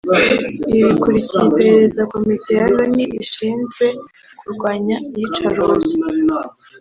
[0.69, 3.85] Ibi bikurikiye iperereza Komite ya Loni ishinzwe
[4.39, 5.95] kurwanya iyicarubozo